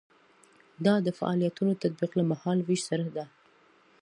[0.85, 3.25] دا د فعالیتونو تطبیق له مهال ویش سره ده.